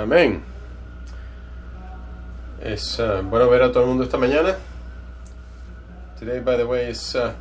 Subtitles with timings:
[0.00, 0.42] Amén.
[2.62, 4.56] Es uh, bueno ver a todo el mundo esta mañana.
[6.18, 7.34] Today, by the way, is uh,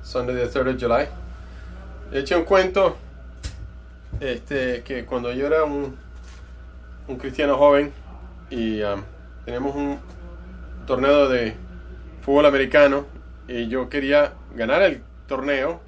[0.00, 1.08] Sunday the 3rd of July.
[2.12, 2.96] He hecho un cuento
[4.20, 5.98] este, que cuando yo era un,
[7.08, 7.92] un cristiano joven
[8.50, 9.02] y um,
[9.44, 9.98] teníamos un
[10.86, 11.56] torneo de
[12.22, 13.06] fútbol americano
[13.48, 15.80] y yo quería ganar el torneo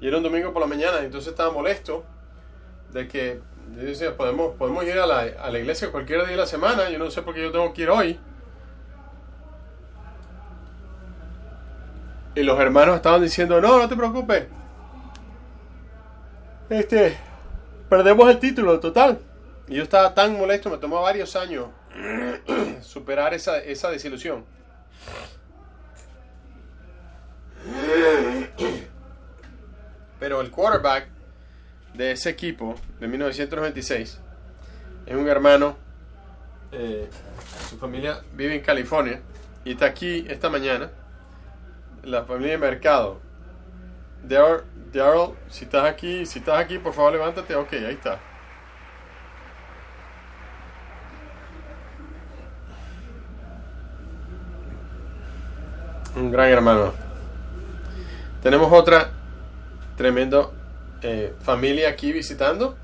[0.00, 2.04] y era un domingo por la mañana, entonces estaba molesto
[2.92, 3.40] de que
[3.76, 6.98] decía, podemos, podemos ir a la, a la iglesia cualquier día de la semana, yo
[6.98, 8.18] no sé por qué yo tengo que ir hoy.
[12.34, 14.46] Y los hermanos estaban diciendo, no, no te preocupes.
[16.68, 17.16] Este,
[17.88, 19.18] perdemos el título, total.
[19.66, 21.68] Y yo estaba tan molesto, me tomó varios años
[22.82, 24.44] superar esa, esa desilusión.
[30.18, 31.08] Pero el quarterback
[31.94, 34.20] de ese equipo de 1996
[35.06, 35.76] es un hermano,
[36.72, 37.08] eh,
[37.68, 39.20] su familia vive en California
[39.64, 40.90] y está aquí esta mañana,
[42.04, 43.20] la familia de Mercado.
[44.22, 48.20] Daryl, si estás aquí, si estás aquí, por favor levántate, ok, ahí está.
[56.14, 56.92] Un gran hermano.
[58.42, 59.10] Tenemos otra
[59.96, 60.54] tremendo
[61.02, 62.76] eh, familia aquí visitando.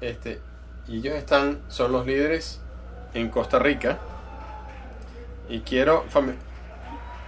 [0.00, 0.40] Este,
[0.88, 2.60] y ellos están, son los líderes
[3.14, 3.98] en Costa Rica.
[5.48, 6.04] Y quiero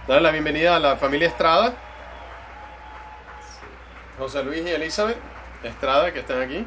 [0.07, 1.73] darle la bienvenida a la familia Estrada.
[4.17, 5.17] José Luis y Elizabeth
[5.63, 6.65] Estrada que están aquí.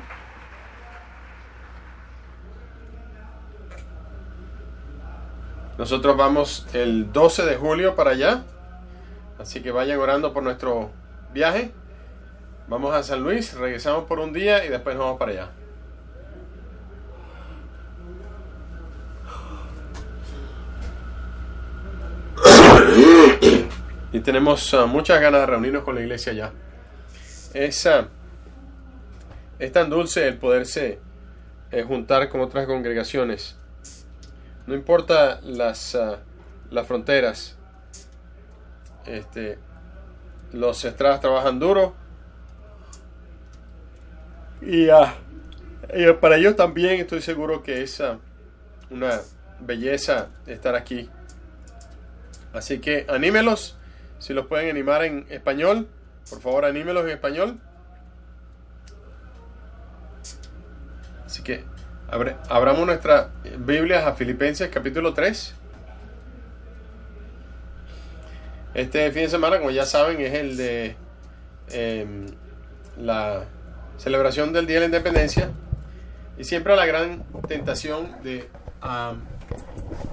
[5.78, 8.42] Nosotros vamos el 12 de julio para allá.
[9.38, 10.90] Así que vayan orando por nuestro
[11.32, 11.72] viaje.
[12.68, 15.50] Vamos a San Luis, regresamos por un día y después nos vamos para allá.
[24.12, 26.52] Y tenemos uh, muchas ganas de reunirnos con la iglesia allá.
[27.54, 28.06] Es, uh,
[29.58, 30.98] es tan dulce el poderse
[31.70, 33.56] eh, juntar con otras congregaciones.
[34.66, 36.16] No importa las, uh,
[36.70, 37.56] las fronteras.
[39.06, 39.58] Este,
[40.52, 42.01] los estradas trabajan duro
[44.64, 44.88] y,
[46.20, 48.02] para ellos también estoy seguro que es
[48.90, 49.20] una
[49.60, 51.08] belleza estar aquí.
[52.52, 53.76] Así que anímelos,
[54.18, 55.88] si los pueden animar en español,
[56.28, 57.60] por favor anímelos en español.
[61.26, 61.64] Así que
[62.48, 65.54] abramos nuestras Biblias a Filipenses capítulo 3.
[68.74, 70.96] Este fin de semana, como ya saben, es el de
[71.68, 72.26] em,
[72.98, 73.44] la
[73.98, 75.50] celebración del Día de la Independencia
[76.38, 78.48] y siempre la gran tentación de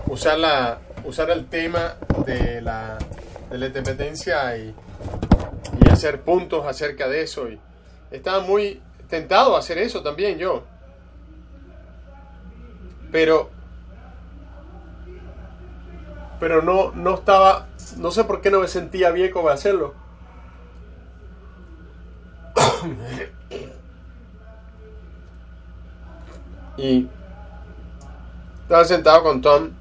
[0.08, 1.96] usar, la, usar el tema
[2.26, 2.98] de la,
[3.50, 4.76] de la independencia y,
[5.86, 7.50] y, hacer puntos acerca de eso.
[7.50, 7.60] Y
[8.12, 10.64] estaba muy tentado a hacer eso también yo.
[13.12, 13.50] Pero,
[16.40, 19.96] pero no, no estaba, no sé por qué no me sentía bien como hacerlo.
[26.80, 27.10] Y
[28.62, 29.72] estaba sentado con Tom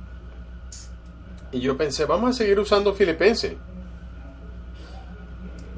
[1.52, 3.56] y yo pensé, vamos a seguir usando filipense.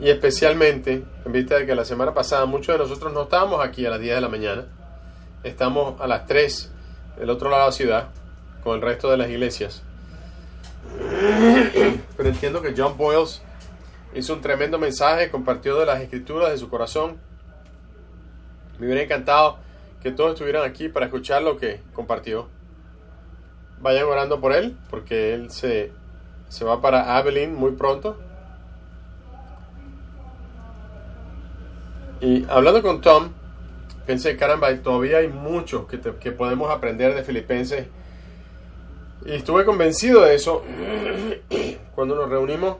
[0.00, 3.84] Y especialmente, en vista de que la semana pasada muchos de nosotros no estábamos aquí
[3.84, 4.64] a las 10 de la mañana,
[5.44, 6.72] estamos a las 3
[7.18, 8.08] del otro lado de la ciudad,
[8.64, 9.82] con el resto de las iglesias.
[12.16, 13.42] Pero entiendo que John Boyles
[14.14, 17.18] hizo un tremendo mensaje, compartió de las escrituras de su corazón.
[18.78, 19.58] Me hubiera encantado
[20.02, 22.48] que todos estuvieran aquí para escuchar lo que compartió.
[23.80, 25.92] Vayan orando por él, porque él se,
[26.48, 28.18] se va para Abilene muy pronto.
[32.20, 33.30] Y hablando con Tom,
[34.06, 37.86] pensé, caramba, todavía hay mucho que, que podemos aprender de Filipenses.
[39.24, 40.62] Y estuve convencido de eso
[41.94, 42.76] cuando nos reunimos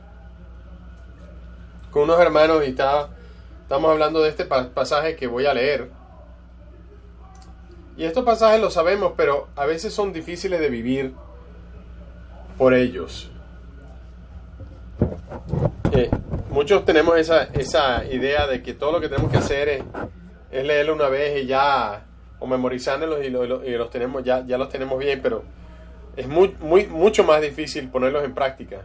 [1.91, 3.11] con unos hermanos y estaba,
[3.63, 6.00] estamos hablando de este pasaje que voy a leer.
[8.01, 11.13] Y estos pasajes los sabemos, pero a veces son difíciles de vivir
[12.57, 13.31] por ellos.
[15.93, 16.09] Eh,
[16.49, 19.69] muchos tenemos esa, esa, idea de que todo lo que tenemos que hacer
[20.51, 22.07] es, leerlo una vez y ya,
[22.39, 25.45] o memorizándolos y, los tenemos, ya, ya los tenemos bien, pero
[26.17, 28.81] es muy, mucho más difícil ponerlos en práctica.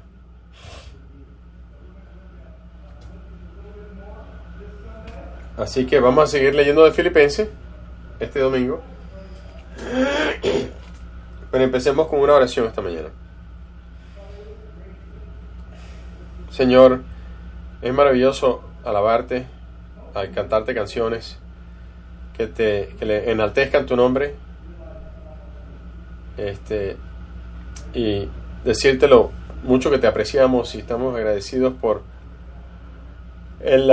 [5.55, 7.47] Así que vamos a seguir leyendo de Filipenses
[8.19, 8.83] este domingo.
[11.51, 13.09] Pero empecemos con una oración esta mañana.
[16.49, 17.01] Señor,
[17.81, 19.45] es maravilloso alabarte,
[20.13, 21.37] al cantarte canciones
[22.37, 24.35] que te que le enaltezcan tu nombre.
[26.37, 26.97] Este
[27.93, 28.29] y
[28.63, 29.31] decírtelo
[29.63, 32.03] mucho que te apreciamos y estamos agradecidos por
[33.59, 33.91] el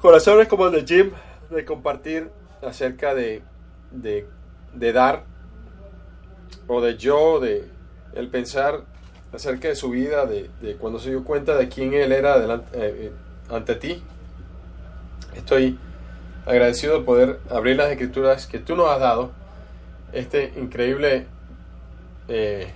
[0.00, 1.10] corazones como el de Jim
[1.50, 2.30] de compartir
[2.62, 3.42] acerca de,
[3.90, 4.26] de,
[4.76, 5.24] de dar
[6.66, 7.68] o de yo, de
[8.14, 8.82] el pensar
[9.32, 12.70] acerca de su vida, de, de cuando se dio cuenta de quién él era delante,
[12.74, 13.12] eh,
[13.50, 14.02] ante ti.
[15.34, 15.78] Estoy
[16.46, 19.32] agradecido de poder abrir las escrituras que tú nos has dado,
[20.12, 21.26] este increíble
[22.28, 22.72] eh,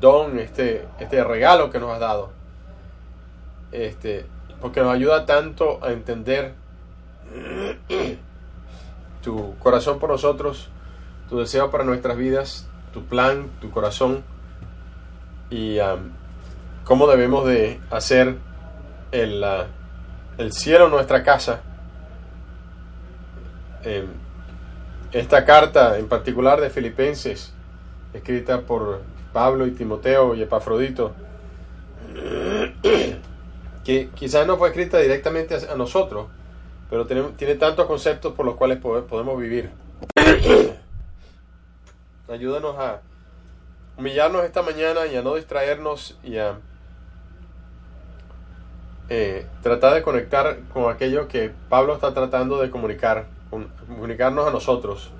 [0.00, 2.30] don, este, este regalo que nos has dado,
[3.72, 4.24] este,
[4.60, 6.54] porque nos ayuda tanto a entender
[9.22, 10.70] tu corazón por nosotros,
[11.28, 14.24] tu deseo para nuestras vidas, tu plan, tu corazón
[15.50, 16.10] y um,
[16.84, 18.36] cómo debemos de hacer
[19.12, 19.66] el, uh,
[20.38, 21.62] el cielo nuestra casa.
[25.12, 27.52] esta carta en particular de Filipenses,
[28.12, 29.00] escrita por
[29.32, 31.14] Pablo y Timoteo y Epafrodito,
[33.84, 36.26] que quizás no fue escrita directamente a nosotros,
[36.90, 39.70] pero tiene, tiene tantos conceptos por los cuales podemos vivir.
[42.28, 43.00] Ayúdanos a
[43.96, 46.58] humillarnos esta mañana y a no distraernos y a
[49.08, 53.24] eh, tratar de conectar con aquello que Pablo está tratando de comunicar,
[53.86, 55.10] comunicarnos a nosotros.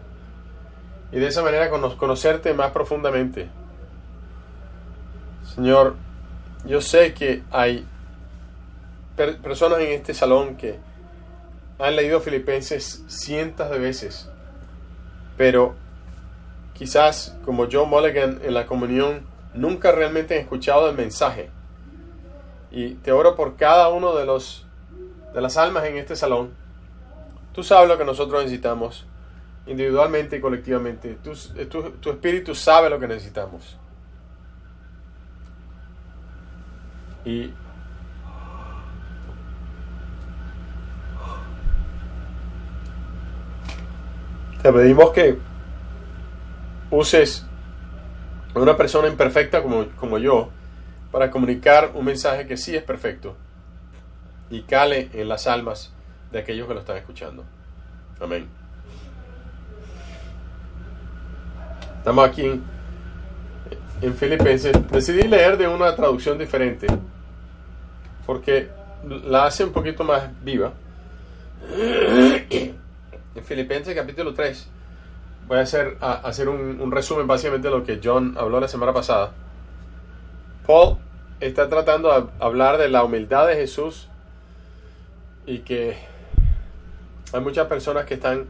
[1.10, 3.49] Y de esa manera conocerte más profundamente.
[5.55, 5.94] Señor,
[6.66, 7.87] yo sé que hay
[9.43, 10.78] personas en este salón que
[11.78, 14.31] han leído Filipenses cientos de veces,
[15.38, 15.75] pero
[16.78, 21.50] quizás como John Mulligan en la comunión nunca realmente han escuchado el mensaje.
[22.70, 24.64] Y te oro por cada uno de los
[25.34, 26.54] de las almas en este salón.
[27.52, 29.06] Tú sabes lo que nosotros necesitamos,
[29.66, 31.19] individualmente y colectivamente.
[31.22, 31.32] Tu,
[31.66, 33.76] tu, tu espíritu sabe lo que necesitamos.
[37.24, 37.52] Y
[44.62, 45.38] Te pedimos que
[46.90, 47.46] uses
[48.55, 50.50] a una persona imperfecta como, como yo
[51.11, 53.37] para comunicar un mensaje que sí es perfecto
[54.50, 55.93] y cale en las almas
[56.32, 57.44] de aquellos que lo están escuchando.
[58.20, 58.49] Amén.
[61.99, 62.62] Estamos aquí en,
[64.00, 64.73] en Filipenses.
[64.91, 66.87] Decidí leer de una traducción diferente
[68.26, 68.70] porque
[69.25, 70.73] la hace un poquito más viva.
[72.50, 72.75] en
[73.44, 74.69] Filipenses capítulo 3.
[75.48, 78.92] Voy a hacer, a, hacer un, resumen básicamente de lo que John habló la semana
[78.92, 79.32] pasada.
[80.66, 80.98] Paul
[81.40, 84.10] está tratando de hablar de la humildad de Jesús
[85.46, 85.96] y que
[87.32, 88.46] hay muchas personas que están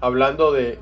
[0.00, 0.78] hablando de,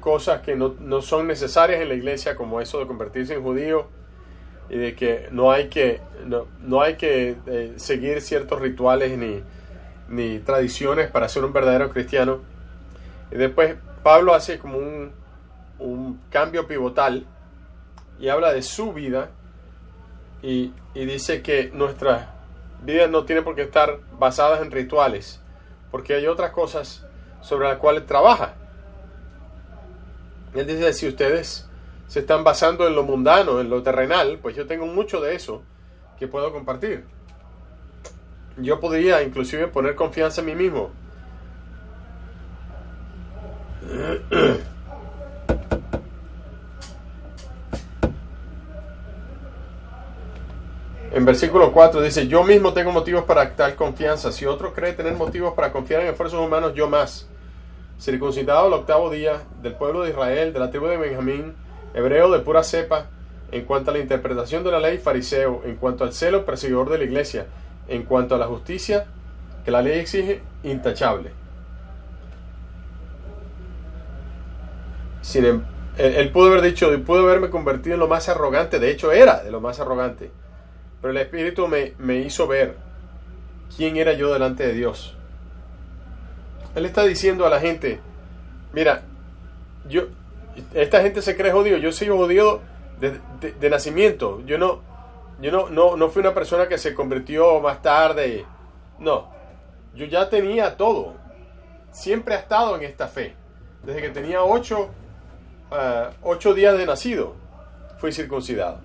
[0.00, 3.88] cosas que no, son necesarias en la iglesia, como eso de convertirse en judío
[4.70, 9.42] y de que no hay que, no, hay que eh, seguir ciertos rituales ni,
[10.08, 12.40] ni tradiciones para ser un verdadero cristiano.
[13.30, 15.12] Y después Pablo hace como un,
[16.30, 17.26] cambio pivotal
[18.18, 19.30] y habla de su vida
[20.42, 22.28] y, dice que nuestras
[22.82, 25.40] vidas no tienen por qué estar basadas en rituales,
[25.90, 27.06] porque hay otras cosas
[27.40, 28.54] sobre las cuales trabaja.
[30.54, 31.68] Él dice, si ustedes
[32.06, 35.62] se están basando en lo mundano, en lo terrenal, pues yo tengo mucho de eso
[36.18, 37.04] que puedo compartir.
[38.58, 40.90] Yo podría inclusive poner confianza en mí mismo.
[51.12, 54.32] En versículo 4 dice, yo mismo tengo motivos para tal confianza.
[54.32, 57.28] Si otro cree tener motivos para confiar en esfuerzos humanos, yo más.
[58.00, 61.54] Circuncidado el octavo día del pueblo de Israel, de la tribu de Benjamín,
[61.92, 63.10] hebreo de pura cepa,
[63.50, 66.96] en cuanto a la interpretación de la ley, fariseo, en cuanto al celo, perseguidor de
[66.96, 67.46] la iglesia,
[67.88, 69.04] en cuanto a la justicia
[69.66, 71.41] que la ley exige, intachable.
[75.22, 75.64] Sin,
[75.96, 79.50] él, pudo haber dicho, pudo haberme convertido en lo más arrogante, de hecho era de
[79.50, 80.30] lo más arrogante,
[81.00, 82.76] pero el Espíritu me, me hizo ver
[83.74, 85.16] quién era yo delante de Dios.
[86.74, 88.00] Él está diciendo a la gente,
[88.72, 89.02] mira,
[89.88, 90.02] yo,
[90.74, 92.60] esta gente se cree judío, yo soy judío
[93.00, 93.20] de,
[93.58, 94.82] de nacimiento, yo no,
[95.42, 98.46] yo no, no, no fui una persona que se convirtió más tarde.
[99.00, 99.28] No,
[99.92, 101.14] yo ya tenía todo.
[101.90, 103.34] Siempre he estado en esta fe.
[103.82, 104.88] Desde que tenía 8
[105.72, 107.34] ah, ocho días de nacido
[107.98, 108.78] fui circuncidado.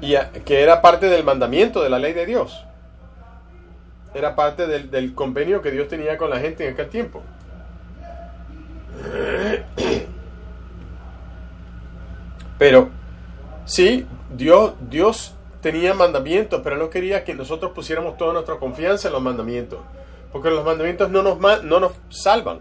[0.00, 2.64] Y que era parte del mandamiento de la ley de Dios.
[4.14, 7.22] Era parte del, del convenio que Dios tenía con la gente en aquel tiempo.
[12.58, 12.90] Pero
[13.64, 19.14] sí, Dios, Dios tenía mandamientos, pero no quería que nosotros pusiéramos toda nuestra confianza en
[19.14, 19.80] los mandamientos.
[20.30, 22.60] Porque los mandamientos no nos, no nos salvan.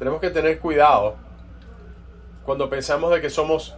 [0.00, 1.14] Tenemos que tener cuidado
[2.44, 3.76] cuando pensamos de que somos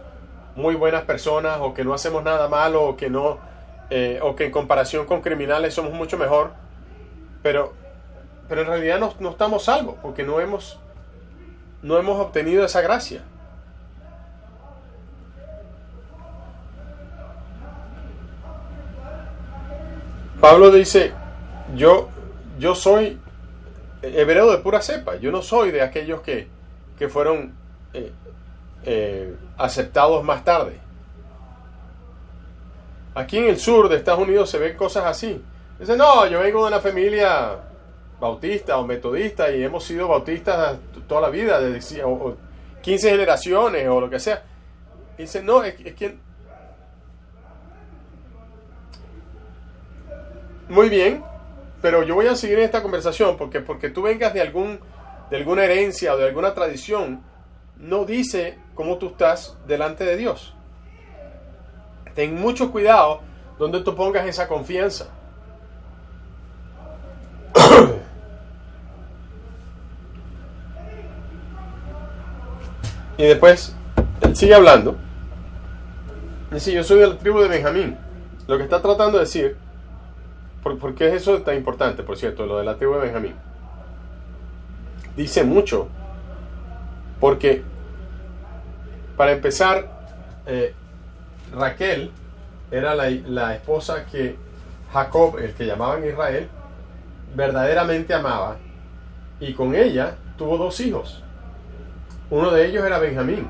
[0.55, 3.37] muy buenas personas o que no hacemos nada malo o que no
[3.91, 6.51] eh, o que en comparación con criminales somos mucho mejor
[7.41, 7.73] pero
[8.47, 10.79] pero en realidad no, no estamos salvos porque no hemos
[11.83, 13.21] no hemos obtenido esa gracia.
[20.39, 21.13] Pablo dice,
[21.75, 22.09] yo,
[22.59, 23.19] yo soy
[24.03, 26.47] hebreo de pura cepa, yo no soy de aquellos que,
[26.97, 27.53] que fueron
[27.93, 28.11] eh,
[28.83, 30.77] eh, aceptados más tarde.
[33.15, 35.41] Aquí en el sur de Estados Unidos se ven cosas así.
[35.79, 37.57] Dice, no, yo vengo de una familia
[38.19, 41.79] bautista o metodista y hemos sido bautistas toda la vida, de
[42.81, 44.43] 15 generaciones o lo que sea.
[45.17, 46.17] dice, no, es, es que
[50.69, 51.23] Muy bien,
[51.83, 54.79] pero yo voy a seguir en esta conversación porque porque tú vengas de algún
[55.29, 57.21] de alguna herencia o de alguna tradición
[57.75, 60.53] no dice cómo tú estás delante de Dios.
[62.15, 63.19] Ten mucho cuidado
[63.59, 65.09] donde tú pongas esa confianza.
[73.17, 73.75] y después
[74.21, 74.95] él sigue hablando.
[76.49, 77.97] Dice, yo soy de la tribu de Benjamín.
[78.47, 79.57] Lo que está tratando de decir
[80.63, 83.35] ¿Por, qué es eso tan importante, por cierto, lo de la tribu de Benjamín?
[85.17, 85.89] Dice mucho,
[87.19, 87.63] porque
[89.17, 90.07] para empezar,
[90.47, 90.73] eh,
[91.53, 92.11] Raquel
[92.71, 94.37] era la, la, esposa que
[94.93, 96.47] Jacob, el que llamaban Israel,
[97.35, 98.55] verdaderamente amaba,
[99.41, 101.21] y con ella tuvo dos hijos.
[102.29, 103.49] Uno de ellos era Benjamín.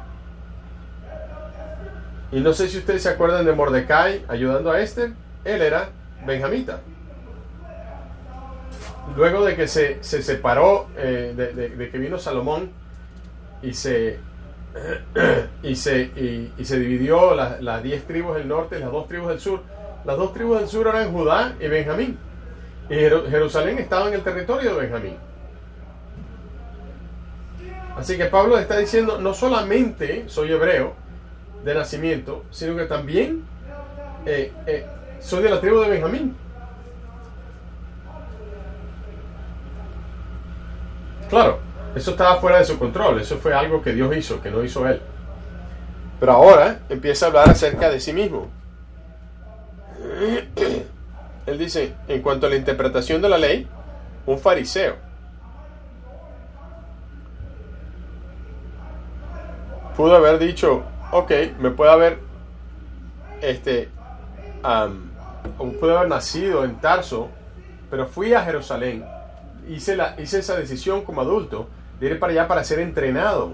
[2.31, 5.13] Y no sé si ustedes se acuerdan de Mordecai ayudando a Esther,
[5.45, 5.89] él era
[6.25, 6.79] benjamita
[9.15, 12.71] luego de que se, separó, eh, de, que vino Salomón
[13.61, 14.19] y se,
[15.63, 19.39] y se, y, se dividió las diez tribus del norte y las dos tribus del
[19.39, 19.61] sur,
[20.05, 22.17] las dos tribus del sur eran Judá y Benjamín.
[22.89, 25.15] Y Jerusalén estaba en el territorio de Benjamín.
[27.95, 30.93] Así que Pablo está diciendo, no solamente soy hebreo
[31.63, 33.43] de nacimiento, sino que también
[34.25, 34.85] eh, eh,
[35.19, 36.35] soy de la tribu de Benjamín.
[41.33, 41.57] Claro,
[41.95, 44.87] eso estaba fuera de su control, eso fue algo que Dios hizo, que no hizo
[44.87, 45.01] él.
[46.19, 48.49] Pero ahora empieza a hablar acerca de sí mismo.
[51.47, 53.67] Él dice, en cuanto a la interpretación de la ley,
[54.27, 54.93] un fariseo.
[59.97, 62.19] Pudo haber dicho, ok, me puede haber,
[63.41, 63.89] este,
[65.79, 67.29] puede haber nacido en Tarso,
[67.89, 69.03] pero fui a Jerusalén
[69.69, 71.67] hice, la, hice esa decisión como adulto
[71.99, 73.53] de ir para allá para ser entrenado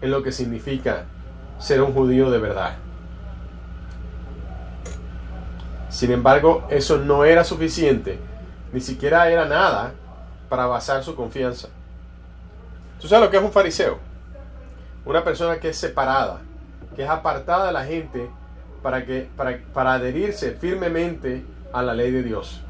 [0.00, 1.04] en lo que significa
[1.58, 2.76] ser un judío de verdad.
[5.88, 8.18] Sin embargo, eso no era suficiente,
[8.72, 9.92] ni siquiera era nada
[10.48, 11.68] para basar su confianza.
[13.00, 13.98] ¿Tú sabes lo que es un fariseo?
[15.04, 16.40] Una persona que es separada,
[16.94, 18.30] que es apartada de la gente
[18.82, 22.60] para, que, para, para adherirse firmemente a la ley de Dios.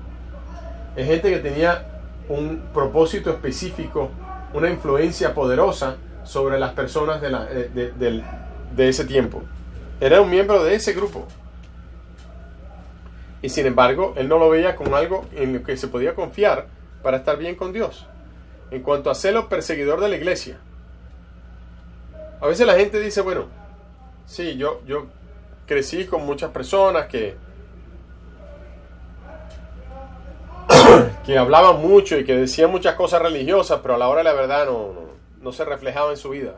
[0.97, 2.00] Es gente que tenía
[2.31, 4.11] un propósito específico,
[4.55, 9.43] una influencia poderosa sobre las personas de, la, de, ese tiempo.
[10.01, 11.27] Era un miembro de ese grupo.
[13.43, 16.67] Y sin embargo, él no lo veía como algo en lo que se podía confiar
[17.03, 18.07] para estar bien con Dios.
[18.71, 20.59] En cuanto a celo perseguidor de la iglesia.
[22.41, 23.47] A veces la gente dice, bueno,
[24.27, 25.07] sí, yo, yo
[25.67, 27.35] crecí con muchas personas que
[31.25, 34.33] que hablaban mucho y que decían muchas cosas religiosas, pero a la hora de la
[34.33, 34.93] verdad no,
[35.41, 36.55] no, se reflejaba en su vida.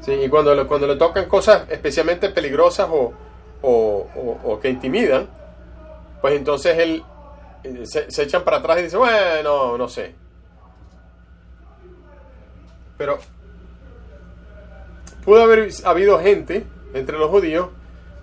[0.00, 3.12] Sí, y cuando, cuando le tocan cosas especialmente peligrosas o,
[3.62, 5.28] o, que intimidan,
[6.20, 7.02] pues entonces él
[7.64, 10.14] eh, se, se, echan para atrás y dice, bueno, no sé.
[12.96, 13.18] Pero
[15.24, 17.68] pudo haber habido gente entre los judíos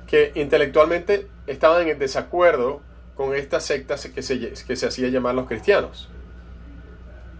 [0.07, 2.81] que intelectualmente estaban en desacuerdo
[3.15, 6.09] con esta secta que se, que se hacía llamar los cristianos.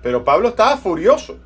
[0.01, 1.37] Pero Pablo estaba furioso.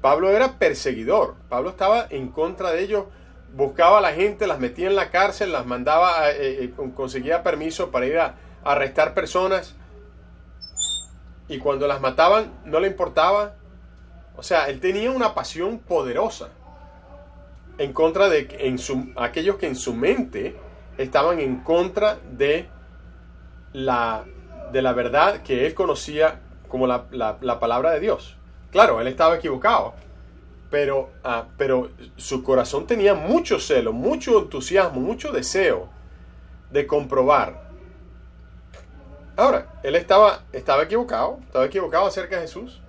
[0.00, 1.36] Pablo era perseguidor.
[1.48, 3.06] Pablo estaba en contra de ellos.
[3.54, 7.90] Buscaba a la gente, las metía en la cárcel, las mandaba, eh, eh, conseguía permiso
[7.90, 9.74] para ir a, a arrestar personas.
[11.48, 13.54] Y cuando las mataban, no le importaba.
[14.36, 16.50] O sea, él tenía una pasión poderosa
[17.78, 20.56] en contra de en su, aquellos que en su mente
[20.98, 22.68] estaban en contra de
[23.72, 24.24] la,
[24.72, 28.36] de la verdad que él conocía como la, la, palabra de Dios.
[28.70, 29.94] Claro, él estaba equivocado,
[30.70, 35.88] pero, ah, pero su corazón tenía mucho celo, mucho entusiasmo, mucho deseo
[36.70, 37.68] de comprobar.
[39.36, 42.82] Ahora, él estaba, estaba equivocado, estaba equivocado acerca de Jesús.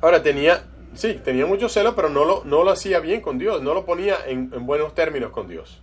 [0.00, 0.62] Ahora tenía
[0.94, 3.84] Sí, tenía mucho celo, pero no lo, no lo hacía bien con Dios, no lo
[3.84, 5.80] ponía en, buenos términos con Dios.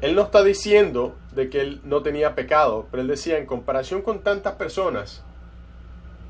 [0.00, 4.02] Él no está diciendo de que él no tenía pecado, pero él decía, en comparación
[4.02, 5.22] con tantas personas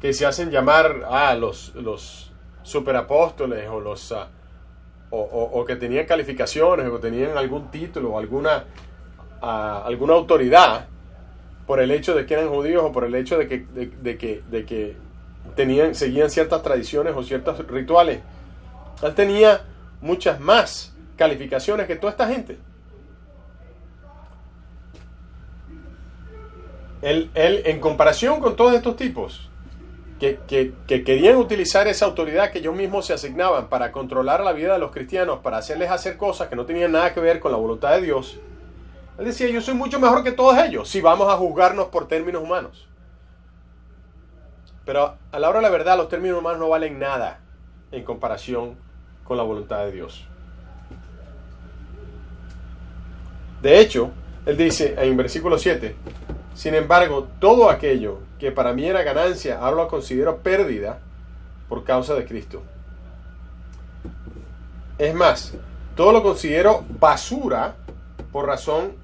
[0.01, 2.33] que se hacen llamar a ah, los, los
[2.63, 4.29] superapóstoles o los ah,
[5.11, 8.65] o, que tenían calificaciones o tenían algún título o alguna,
[9.43, 10.87] ah, alguna autoridad
[11.67, 14.43] por el hecho de que eran judíos o por el hecho de que, de que,
[14.51, 14.97] de que
[15.55, 18.21] tenían, seguían ciertas tradiciones o ciertos rituales.
[19.03, 19.63] Él tenía
[20.01, 22.59] muchas más calificaciones que toda esta gente.
[27.01, 29.51] Él, él en comparación con todos estos tipos
[30.21, 34.75] que, que, querían utilizar esa autoridad que ellos mismos se asignaban para controlar la vida
[34.75, 37.59] de los cristianos, para hacerles hacer cosas que no tenían nada que ver con la
[37.59, 38.39] voluntad de Dios,
[39.19, 42.43] él decía, yo soy mucho mejor que todos ellos si vamos a juzgarnos por términos
[42.43, 42.87] humanos.
[44.85, 47.41] Pero a la hora de la verdad, los términos humanos no valen nada
[47.93, 48.77] en comparación
[49.25, 50.27] con la voluntad de Dios.
[53.61, 54.11] De hecho,
[54.45, 55.95] él dice en versículo 7,
[56.55, 60.99] sin embargo, todo aquello que para mí era ganancia, ahora lo considero pérdida
[61.69, 62.63] por causa de Cristo.
[64.99, 65.55] Es más,
[65.95, 67.77] todo lo considero basura
[68.33, 68.95] por razón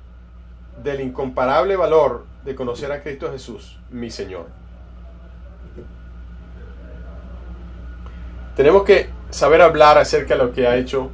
[0.83, 4.58] del incomparable valor de conocer a Cristo Jesús, mi Señor
[8.59, 11.13] Tenemos que saber hablar acerca de lo que ha hecho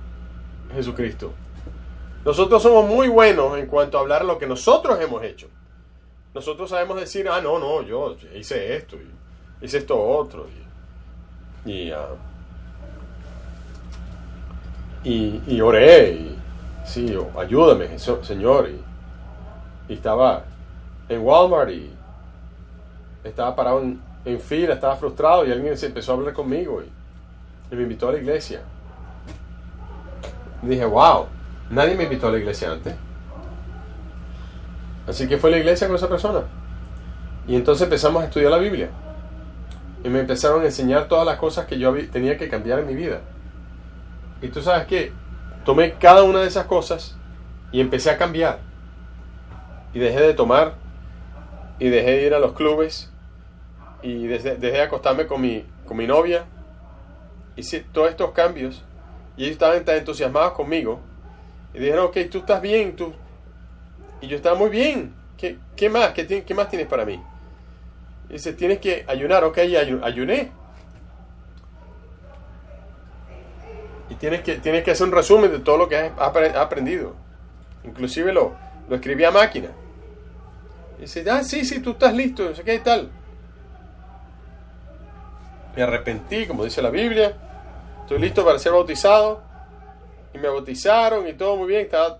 [0.75, 1.31] Jesucristo.
[2.25, 5.49] Nosotros somos muy buenos en cuanto a hablar lo que nosotros hemos hecho.
[6.35, 10.47] Nosotros sabemos decir, ah, no, no, yo hice esto, y hice esto otro,
[11.67, 12.09] y, y, ah,
[15.05, 16.39] y, oré, y
[16.87, 18.71] sí, ayúdame, Señor.
[18.71, 20.45] Y, estaba
[21.11, 21.91] en Walmart y
[23.23, 26.83] estaba parado en, en fila, estaba frustrado y alguien se empezó a hablar conmigo.
[26.83, 27.04] Y,
[27.71, 28.61] y me invitó a la iglesia.
[30.63, 31.27] dije, wow,
[31.71, 32.95] nadie me invitó a la iglesia antes.
[35.07, 36.43] Así que fue a la iglesia con esa persona.
[37.47, 38.89] Y entonces empezamos a estudiar la Biblia.
[40.03, 42.95] Y me empezaron a enseñar todas las cosas que yo tenía que cambiar en mi
[42.95, 43.21] vida.
[44.41, 45.13] Y tú sabes que
[45.65, 47.17] tomé cada una de esas cosas
[47.73, 48.59] y empecé a cambiar.
[49.93, 50.75] Y dejé de tomar.
[51.79, 53.11] Y dejé de ir a los clubes.
[54.03, 56.47] Y dejé, de acostarme con mi, con mi novia
[57.57, 58.83] hice todos estos cambios
[59.37, 61.01] y ellos estaban tan entusiasmados conmigo
[61.75, 63.13] y dijeron, ok, tú estás bien, tú...
[64.21, 65.13] Y yo estaba muy bien.
[65.37, 66.13] ¿Qué, qué más?
[66.13, 67.21] ¿Qué, ¿Qué, más tienes para mí?
[68.29, 70.51] Dice, tienes que ayunar, ok, ayuné.
[74.09, 76.13] Y tienes que, tienes que hacer un resumen de todo lo que has
[76.57, 77.17] aprendido.
[77.83, 78.55] Inclusive lo,
[78.89, 79.69] lo escribí a máquina.
[80.99, 83.11] Y dice, ah, sí, sí, tú estás listo, no sé qué tal.
[85.77, 87.37] Me arrepentí, como dice la Biblia.
[88.05, 89.41] Estoy listo para ser bautizado.
[90.35, 91.81] Y me bautizaron y todo muy bien.
[91.83, 92.19] Estaba...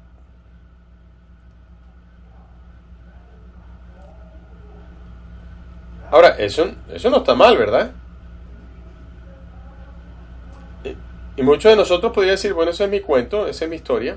[6.11, 7.93] Ahora, eso, eso no está mal, ¿verdad?
[11.37, 14.17] Y, muchos de nosotros podrían decir, bueno, ese es mi cuento, esa es mi historia.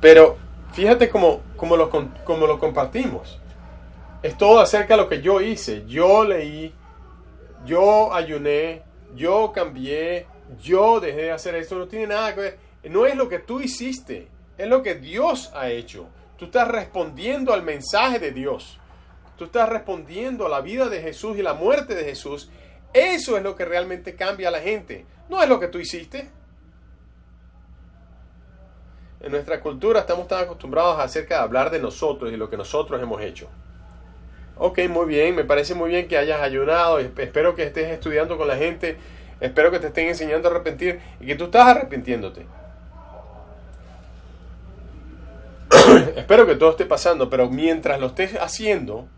[0.00, 0.38] Pero
[0.72, 3.38] fíjate cómo, cómo, lo, cómo lo compartimos.
[4.22, 5.84] Es todo acerca de lo que yo hice.
[5.86, 6.72] Yo leí,
[7.64, 8.82] yo ayuné,
[9.14, 10.26] yo cambié,
[10.60, 11.76] yo dejé de hacer esto.
[11.76, 12.58] No tiene nada que ver.
[12.84, 16.06] No es lo que tú hiciste, es lo que Dios ha hecho.
[16.36, 18.78] Tú estás respondiendo al mensaje de Dios.
[19.36, 22.50] Tú estás respondiendo a la vida de Jesús y la muerte de Jesús.
[22.92, 25.06] Eso es lo que realmente cambia a la gente.
[25.28, 26.30] No es lo que tú hiciste.
[29.20, 33.00] En nuestra cultura estamos tan acostumbrados acerca de hablar de nosotros y lo que nosotros
[33.02, 33.48] hemos hecho.
[34.56, 38.46] Ok, muy bien, me parece muy bien que hayas ayunado, espero que estés estudiando con
[38.46, 38.98] la gente
[39.40, 42.46] Espero que te estén enseñando a arrepentir y que tú estás arrepintiéndote.
[46.16, 49.08] Espero que todo esté pasando, pero mientras lo estés haciendo,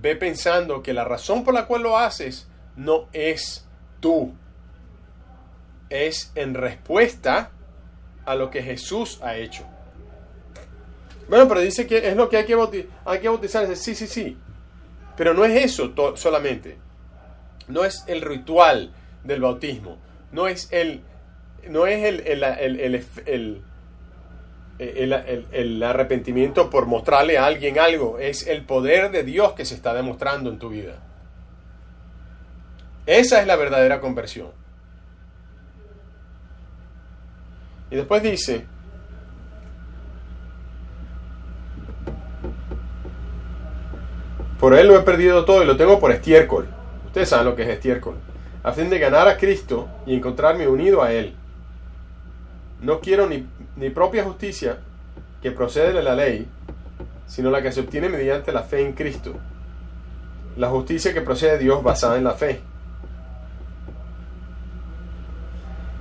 [0.00, 3.66] ve pensando que la razón por la cual lo haces no es
[4.00, 4.32] tú.
[5.90, 7.50] Es en respuesta
[8.24, 9.64] a lo que Jesús ha hecho.
[11.28, 13.76] Bueno, pero dice que es lo que hay que, bautizar, hay que.
[13.76, 14.38] Sí, sí, sí.
[15.16, 16.78] Pero no es eso solamente.
[17.68, 19.98] No es el ritual del bautismo.
[20.32, 21.02] No es el,
[21.68, 23.62] no es el, el,
[25.52, 28.18] el, arrepentimiento por mostrarle a alguien algo.
[28.18, 30.96] Es el poder de Dios que se está demostrando en tu vida.
[33.06, 34.50] Esa es la verdadera conversión.
[37.90, 38.66] Y después dice,
[44.64, 46.66] Por él lo he perdido todo y lo tengo por estiércol.
[47.04, 48.14] Ustedes saben lo que es estiércol.
[48.62, 51.34] A fin de ganar a Cristo y encontrarme unido a Él.
[52.80, 53.46] No quiero ni,
[53.76, 54.78] ni propia justicia
[55.42, 56.48] que procede de la ley,
[57.26, 59.34] sino la que se obtiene mediante la fe en Cristo.
[60.56, 62.62] La justicia que procede de Dios basada en la fe.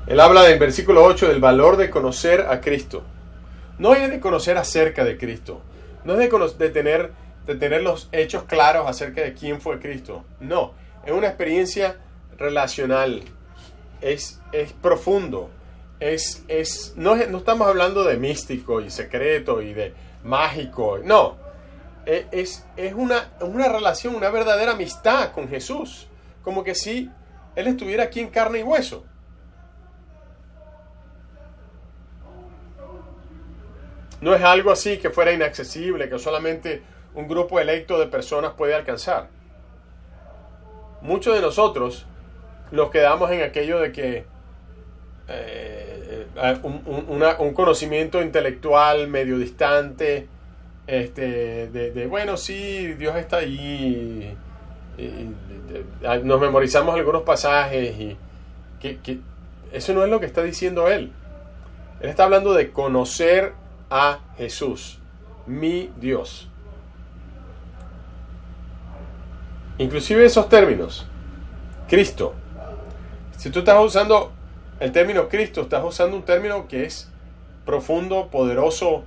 [0.07, 3.03] Él habla del versículo 8 del valor de conocer a Cristo.
[3.77, 5.59] No es de conocer acerca de Cristo.
[6.05, 10.23] No es de, de tener de tener los hechos claros acerca de quién fue Cristo.
[10.39, 10.73] No,
[11.05, 11.97] es una experiencia
[12.37, 13.23] relacional,
[14.01, 15.49] es, es profundo,
[15.99, 21.37] es, es, no, estamos hablando de místico y secreto y de mágico, no,
[22.05, 26.07] e, es, es una, una relación, una verdadera amistad con Jesús,
[26.41, 27.09] como que si
[27.55, 29.05] Él estuviera aquí en carne y hueso.
[34.21, 36.81] No es algo así que fuera inaccesible, que solamente
[37.15, 39.27] un grupo electo de personas puede alcanzar.
[41.01, 42.05] Muchos de nosotros
[42.71, 44.25] nos quedamos en aquello de que
[45.27, 50.27] eh, eh, un, conocimiento intelectual medio distante,
[50.87, 54.35] este, de, bueno, sí, Dios está ahí,
[56.23, 58.17] nos memorizamos algunos pasajes y
[59.71, 61.11] eso no es lo que está diciendo él.
[62.01, 63.53] Él está hablando de conocer
[63.89, 64.99] a Jesús,
[65.45, 66.49] mi Dios.
[69.77, 71.05] Inclusive esos términos.
[71.87, 72.33] Cristo.
[73.37, 74.31] Si tú estás usando
[74.79, 77.09] el término Cristo, estás usando un término que es
[77.65, 79.03] profundo, poderoso,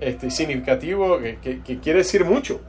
[0.00, 2.60] este, significativo, que, quiere decir mucho.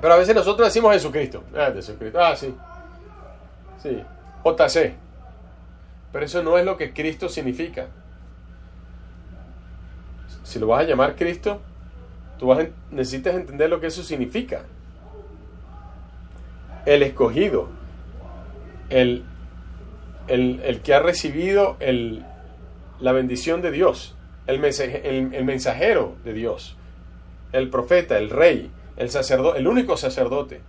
[0.00, 1.44] Pero a veces nosotros decimos Jesucristo.
[1.54, 2.18] Ah, Jesucristo.
[2.18, 2.54] Ah, sí.
[3.82, 4.02] Sí.
[4.44, 4.94] JC.
[6.12, 7.88] Pero eso no es lo que Cristo significa.
[10.42, 11.60] Si lo vas a llamar Cristo,
[12.40, 12.56] Tú
[12.90, 14.62] necesitas entender lo que eso significa.
[16.86, 17.68] El escogido,
[18.88, 19.24] el,
[20.26, 22.24] el, que ha recibido el,
[22.98, 26.78] la bendición de Dios, el, el, mensajero de Dios,
[27.52, 30.62] el profeta, el rey, el sacerdote, el único sacerdote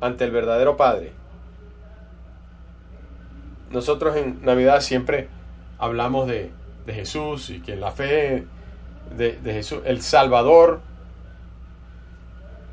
[0.00, 1.12] ante el verdadero Padre.
[3.70, 5.28] Nosotros en Navidad siempre
[5.78, 6.50] hablamos de,
[6.86, 8.46] Jesús y que la fe
[9.14, 10.80] de, de Jesús, el Salvador,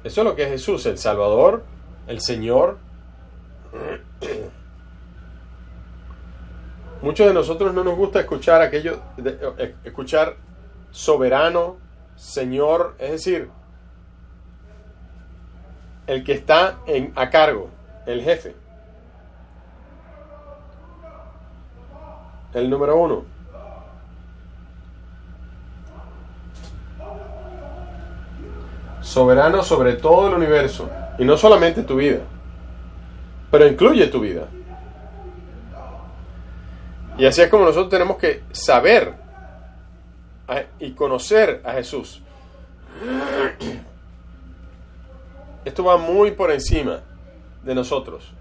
[0.04, 1.64] eso es lo que es Jesús, el Salvador,
[2.08, 2.78] el Señor.
[7.02, 10.36] Muchos de nosotros no nos gusta escuchar aquello, eh, escuchar
[10.92, 11.78] soberano,
[12.16, 13.50] Señor, es decir,
[16.08, 17.70] el que está en, a cargo,
[18.06, 18.56] el jefe.
[22.54, 23.26] El número uno.
[29.12, 32.20] Soberano sobre todo el universo, y no solamente tu vida,
[33.52, 34.48] pero incluye tu vida.
[37.18, 39.14] Y así es como nosotros tenemos que saber
[40.80, 42.22] y conocer a Jesús.
[45.66, 47.02] Esto va muy por encima
[47.64, 48.32] de nosotros.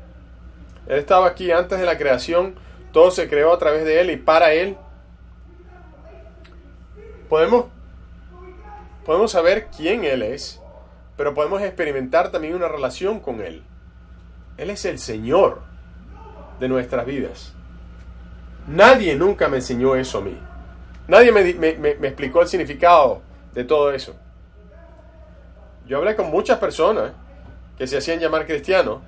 [0.86, 2.54] Él estaba aquí antes de la creación,
[2.92, 4.76] todo se creó a través de Él y para Él.
[7.28, 7.64] Podemos
[9.04, 10.59] podemos saber quién Él es,
[11.20, 13.62] pero podemos experimentar también una relación con Él.
[14.56, 15.60] Él es el Señor
[16.58, 17.52] de nuestras vidas.
[18.66, 20.38] Nadie nunca me enseñó eso a mí.
[21.08, 23.20] Nadie me, explicó el significado
[23.52, 24.16] de todo eso.
[25.86, 27.12] Yo hablé con muchas personas
[27.76, 29.02] que se hacían llamar cristianos,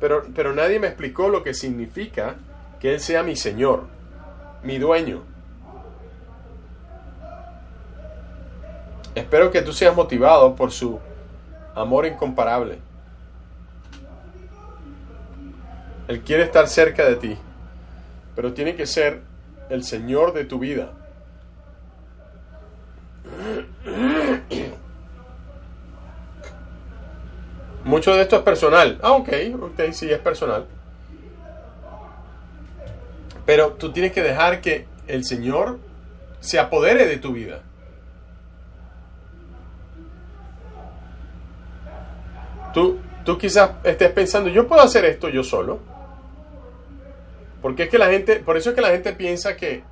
[0.00, 2.36] pero, pero nadie me explicó lo que significa
[2.80, 3.88] que Él sea mi Señor,
[4.62, 5.22] mi dueño,
[9.18, 11.00] Espero que tú seas motivado por su
[11.78, 12.78] amor incomparable.
[16.08, 17.36] Él quiere estar cerca de ti,
[18.34, 19.22] pero tiene que ser
[19.68, 20.92] el Señor de tu vida.
[27.84, 28.98] Mucho de esto es personal.
[29.02, 29.28] Ah, ok,
[29.60, 30.66] ok, sí, es personal.
[33.46, 35.78] Pero tú tienes que dejar que el Señor
[36.40, 37.62] se apodere de tu vida.
[42.72, 45.80] Tú, tú quizás estés pensando, yo puedo hacer esto yo solo.
[47.60, 49.82] Porque es que la gente, por eso es que la gente piensa que,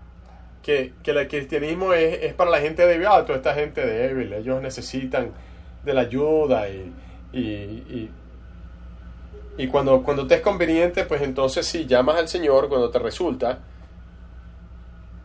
[0.63, 3.07] que, el cristianismo es, para la gente débil.
[3.07, 5.31] Ah, toda esta gente débil, ellos necesitan
[5.85, 6.93] de la ayuda y,
[7.33, 8.11] y,
[9.59, 13.59] y, cuando, cuando te es conveniente, pues entonces sí, llamas al Señor cuando te resulta.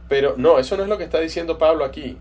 [0.07, 2.17] Pero no, eso no es lo que está diciendo Pablo aquí.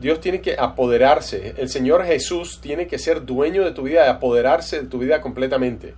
[0.00, 1.54] Dios tiene que apoderarse.
[1.56, 5.20] El Señor Jesús tiene que ser dueño de tu vida, y apoderarse de tu vida
[5.20, 5.94] completamente.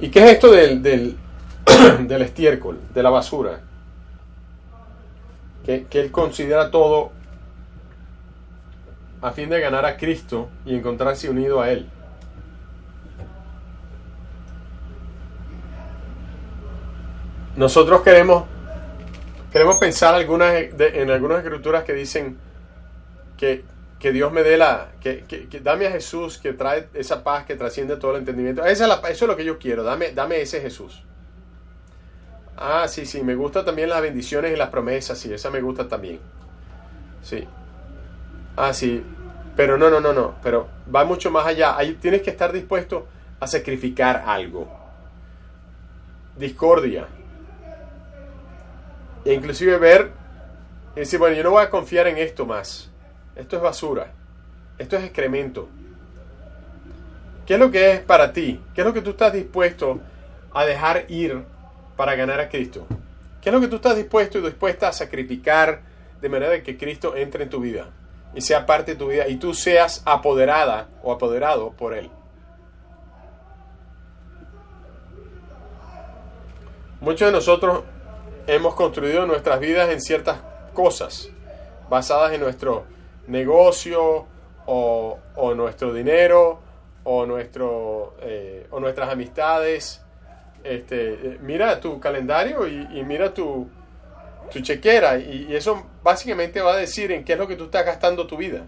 [0.00, 1.16] ¿Y qué es esto del, del,
[2.08, 3.60] del estiércol, de la basura?
[5.64, 7.12] Que, que Él considera todo
[9.22, 11.86] a fin de ganar a Cristo y encontrarse unido a Él.
[17.56, 18.44] Nosotros queremos,
[19.50, 22.38] queremos pensar algunas, en algunas escrituras que dicen
[23.36, 23.64] que,
[23.98, 27.56] que Dios me dé la, que, que, dame a Jesús que trae esa paz que
[27.56, 28.64] trasciende todo el entendimiento.
[28.64, 31.02] Esa es eso es lo que yo quiero, dame, dame ese Jesús.
[32.56, 35.88] Ah, sí, sí, me gusta también las bendiciones y las promesas, sí, esa me gusta
[35.88, 36.20] también.
[37.22, 37.46] Sí.
[38.56, 39.02] Ah, sí,
[39.56, 41.76] pero no, no, no, no, pero va mucho más allá.
[41.76, 43.06] Ahí tienes que estar dispuesto
[43.40, 44.68] a sacrificar algo.
[46.36, 47.06] Discordia.
[49.24, 50.12] E inclusive ver
[50.96, 52.90] y decir, bueno, yo no voy a confiar en esto más.
[53.36, 54.12] Esto es basura.
[54.78, 55.68] Esto es excremento.
[57.46, 58.60] ¿Qué es lo que es para ti?
[58.74, 60.00] ¿Qué es lo que tú estás dispuesto
[60.52, 61.44] a dejar ir
[61.96, 62.86] para ganar a Cristo?
[63.40, 65.82] ¿Qué es lo que tú estás dispuesto y dispuesta a sacrificar
[66.20, 67.88] de manera que Cristo entre en tu vida
[68.34, 72.10] y sea parte de tu vida y tú seas apoderada o apoderado por Él?
[77.00, 77.82] Muchos de nosotros
[78.46, 80.38] hemos construido nuestras vidas en ciertas
[80.72, 81.30] cosas
[81.90, 82.84] basadas en nuestro
[83.26, 84.26] negocio
[84.66, 85.18] o,
[85.56, 86.60] nuestro dinero
[87.02, 90.00] o, nuestro, eh, o nuestras amistades.
[90.62, 93.68] Este, eh, mira tu calendario y, mira tu,
[94.52, 97.84] tu chequera y, eso básicamente va a decir en qué es lo que tú estás
[97.84, 98.66] gastando tu vida.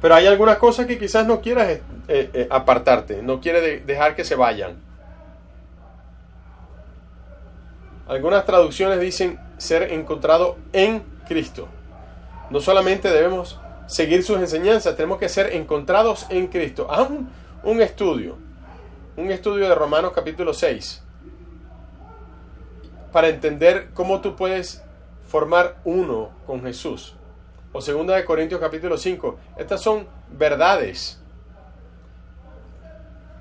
[0.00, 4.34] Pero hay algunas cosas que quizás no quieras eh, apartarte, no quieres dejar que se
[4.34, 4.91] vayan.
[8.06, 11.68] Algunas traducciones dicen ser encontrado en Cristo.
[12.50, 16.88] No solamente debemos seguir sus enseñanzas, tenemos que ser encontrados en Cristo.
[16.90, 17.08] Haz
[17.62, 18.36] un, estudio,
[19.16, 21.02] un estudio de Romanos capítulo 6,
[23.12, 24.82] para entender cómo tú puedes
[25.28, 27.14] formar uno con Jesús.
[27.72, 29.38] O segunda de Corintios capítulo 5.
[29.56, 31.18] Estas son verdades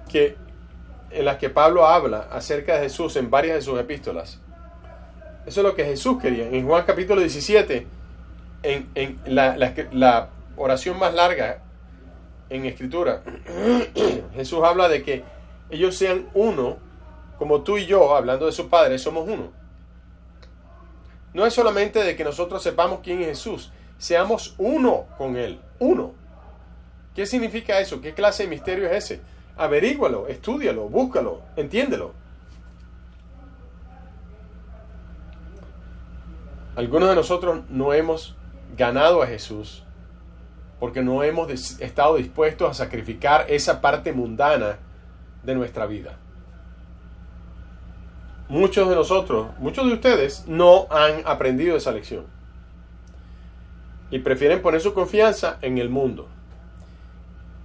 [0.09, 0.37] que,
[1.09, 4.39] en las que Pablo habla acerca de Jesús en varias de sus epístolas.
[5.45, 6.47] Eso es lo que Jesús quería.
[6.47, 7.87] En Juan capítulo 17,
[8.63, 11.63] en, la, oración más larga
[12.49, 13.23] en escritura,
[14.35, 15.23] Jesús habla de que
[15.69, 16.77] ellos sean uno,
[17.39, 19.51] como tú y yo, hablando de su Padre, somos uno.
[21.33, 26.13] No es solamente de que nosotros sepamos quién es Jesús, seamos uno con Él, uno.
[27.15, 27.99] ¿Qué significa eso?
[27.99, 29.21] ¿Qué clase de misterio es ese?
[29.57, 32.13] Averígualo, estúdialo, búscalo, entiéndelo.
[36.81, 38.35] Algunos de nosotros no hemos
[38.75, 39.83] ganado a Jesús
[40.79, 44.79] porque no hemos estado dispuestos a sacrificar esa parte mundana
[45.43, 46.17] de nuestra vida.
[48.49, 52.25] Muchos de nosotros, muchos de ustedes no han aprendido esa lección
[54.09, 56.29] y prefieren poner su confianza en el mundo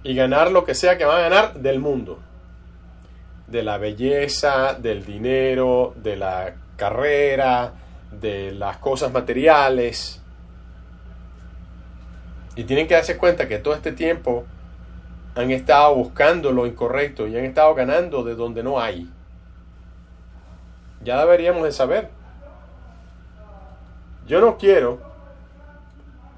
[0.03, 2.19] y ganar lo que sea que van a ganar del mundo,
[3.47, 7.73] de la belleza, del dinero, de la carrera,
[8.11, 10.21] de las cosas materiales.
[12.55, 14.45] Y tienen que darse cuenta que todo este tiempo
[15.35, 19.09] han estado buscando lo incorrecto y han estado ganando de donde no hay.
[21.03, 22.09] Ya deberíamos de saber.
[24.25, 24.99] Yo no quiero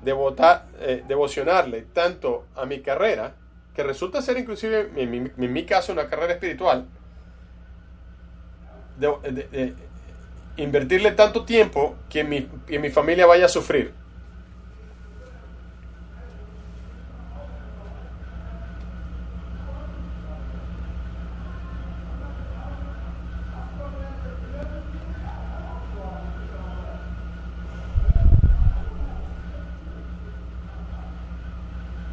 [0.04, 3.34] devotar, eh, devocionarle tanto a mi carrera,
[3.74, 6.86] que resulta ser inclusive en mi, caso una carrera espiritual,
[8.98, 9.74] de,
[10.58, 13.94] invertirle tanto tiempo que mi, que mi familia vaya a sufrir.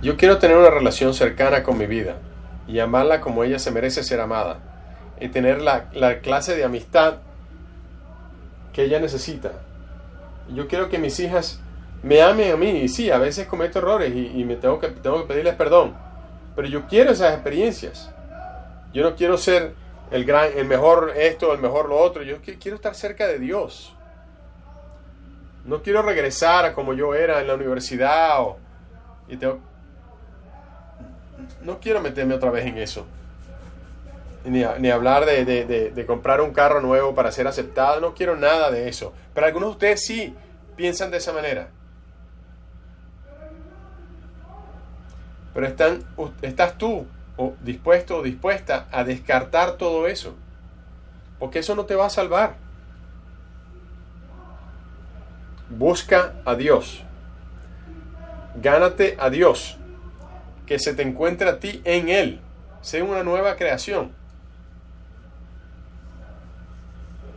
[0.06, 2.18] Yo quiero tener una relación cercana con mi vida
[2.68, 4.60] y amarla como ella se merece ser amada
[5.20, 7.16] y tener la, la clase de amistad
[8.76, 9.52] que ella necesita.
[10.54, 11.58] Yo quiero que mis hijas
[12.02, 15.22] me amen a mí y sí, a veces cometo errores y, me tengo que, tengo
[15.22, 15.96] que pedirles perdón,
[16.54, 18.12] pero yo quiero esas experiencias.
[18.92, 19.72] Yo no quiero ser
[20.10, 22.22] el gran, el mejor esto, el mejor lo otro.
[22.22, 23.94] Yo quiero estar cerca de Dios.
[25.64, 28.58] No quiero regresar a como yo era en la universidad o,
[29.26, 29.58] y tengo,
[31.62, 33.06] no quiero meterme otra vez en eso.
[34.46, 38.00] Ni, hablar de, de, de, comprar un carro nuevo para ser aceptado.
[38.00, 39.12] No quiero nada de eso.
[39.34, 40.34] Pero algunos de ustedes sí
[40.76, 41.68] piensan de esa manera.
[45.52, 46.04] Pero están,
[46.42, 47.06] estás tú
[47.60, 50.34] dispuesto o dispuesta a descartar todo eso.
[51.38, 52.56] Porque eso no te va a salvar.
[55.68, 57.02] Busca a Dios.
[58.54, 59.78] Gánate a Dios
[60.66, 62.40] que se te encuentre a ti en Él.
[62.80, 64.12] Sé una nueva creación.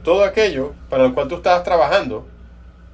[0.04, 2.28] Todo aquello para lo cual tú estabas trabajando,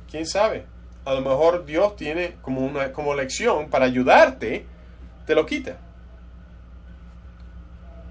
[0.10, 0.66] quién sabe.
[1.06, 4.66] A lo mejor Dios tiene como una como lección para ayudarte,
[5.26, 5.78] te lo quita.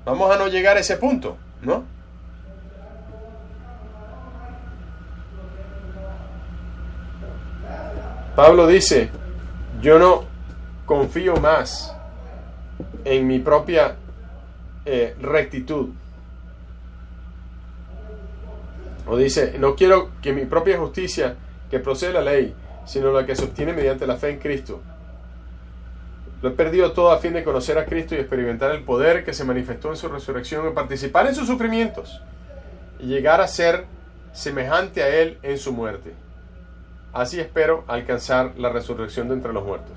[0.04, 1.84] Vamos a no llegar a ese punto, ¿no?
[8.36, 9.10] Pablo dice,
[9.80, 10.24] yo no
[10.86, 11.94] confío más
[13.04, 13.96] en mi propia
[14.84, 15.90] eh, rectitud.
[19.16, 21.36] Dice, no quiero que mi propia justicia
[21.70, 22.54] que procede de la ley,
[22.86, 24.80] sino la que se obtiene mediante la fe en Cristo.
[26.42, 29.32] Lo he perdido todo a fin de conocer a Cristo y experimentar el poder que
[29.32, 32.20] se manifestó en su resurrección y participar en sus sufrimientos
[32.98, 33.86] y llegar a ser
[34.32, 36.12] semejante a Él en su muerte.
[37.12, 39.96] Así espero alcanzar la resurrección de entre los muertos.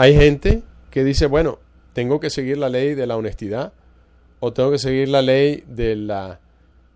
[0.00, 1.58] Hay gente que dice, bueno,
[1.92, 3.72] tengo que seguir la ley de la honestidad,
[4.38, 6.38] o tengo que seguir la ley de la,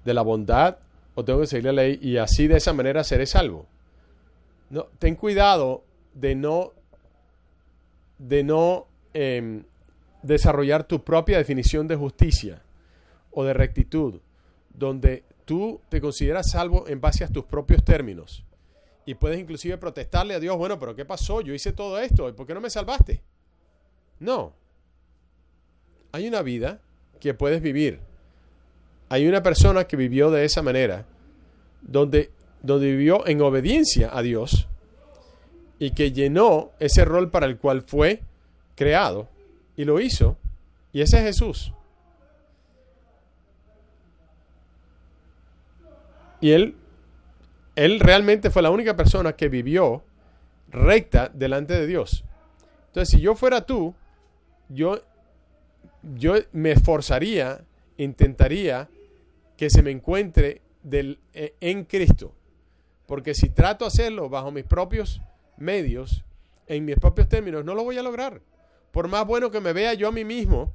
[0.05, 0.77] de la bondad,
[1.17, 3.67] o tengo que seguir la ley y así de esa manera seré salvo.
[4.71, 5.83] No, ten cuidado
[6.15, 6.75] de no,
[8.19, 9.65] de no em,
[10.23, 12.63] desarrollar tu propia definición de justicia
[13.33, 14.21] o de rectitud,
[14.73, 18.45] donde tú te consideras salvo en base a tus propios términos.
[19.05, 21.41] Y puedes inclusive protestarle a Dios, bueno, pero ¿qué pasó?
[21.41, 23.21] Yo hice todo esto, ¿y por qué no me salvaste?
[24.21, 24.53] No.
[26.13, 26.81] Hay una vida
[27.19, 28.01] que puedes vivir.
[29.09, 31.05] Hay una persona que vivió de esa manera,
[31.81, 32.31] donde,
[32.63, 34.69] donde vivió en obediencia a Dios
[35.79, 38.23] y que llenó ese rol para el cual fue
[38.77, 39.29] creado
[39.77, 40.37] y lo hizo.
[40.93, 41.73] Y ese es Jesús.
[46.41, 46.77] Y él
[47.77, 50.03] él realmente fue la única persona que vivió
[50.69, 52.25] recta delante de Dios.
[52.89, 53.95] Entonces, si yo fuera tú,
[54.69, 55.03] yo,
[56.15, 57.65] yo me esforzaría,
[57.97, 58.89] intentaría
[59.57, 62.35] que se me encuentre del, eh, en Cristo.
[63.07, 65.21] Porque si trato de hacerlo bajo mis propios
[65.57, 66.25] medios,
[66.67, 68.41] en mis propios términos, no lo voy a lograr.
[68.91, 70.73] Por más bueno que me vea yo a mí mismo,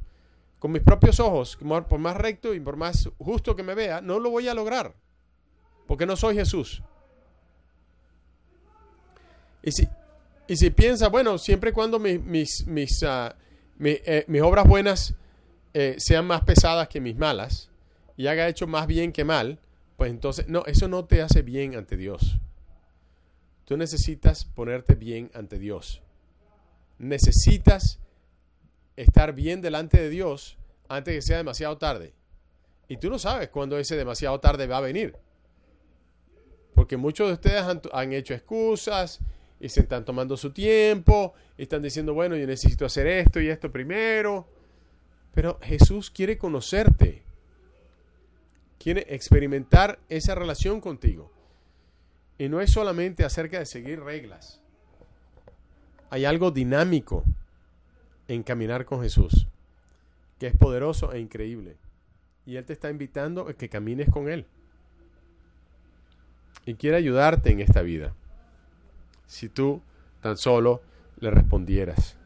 [0.59, 1.57] con mis propios ojos,
[1.87, 4.95] por más recto y por más justo que me vea, no lo voy a lograr
[5.87, 6.83] porque no soy Jesús.
[9.63, 9.87] Y si,
[10.47, 13.35] y si piensa, bueno, siempre y cuando mis, mis, mis, ah,
[13.79, 15.15] eh, mis obras buenas
[15.73, 17.69] eh, sean más pesadas que mis malas
[18.15, 19.59] y haga hecho más bien que mal,
[19.97, 22.39] pues entonces, no, eso no te hace bien ante Dios.
[23.65, 26.01] Tú necesitas ponerte bien ante Dios.
[26.99, 27.99] Necesitas
[28.95, 30.57] estar bien delante de Dios
[30.87, 32.13] antes que sea demasiado tarde.
[32.87, 35.15] Y tú no sabes cuándo ese demasiado tarde va a venir.
[36.77, 39.19] Porque muchos de ustedes han, hecho excusas
[39.59, 43.49] y se están tomando su tiempo y están diciendo, bueno, yo necesito hacer esto y
[43.49, 44.47] esto primero.
[45.33, 47.23] Pero Jesús quiere conocerte.
[48.77, 51.31] Quiere experimentar esa relación contigo.
[52.37, 54.61] Y no es solamente acerca de seguir reglas.
[56.11, 57.23] Hay algo dinámico
[58.27, 59.47] en caminar con Jesús,
[60.37, 61.75] que es poderoso e increíble.
[62.45, 64.45] Y Él te está invitando a que camines con Él
[66.67, 68.13] y quiere ayudarte en esta vida.
[69.25, 69.81] Si tú
[70.21, 70.81] tan solo
[71.19, 72.17] le respondieras.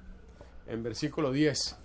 [0.68, 1.78] En versículo 10.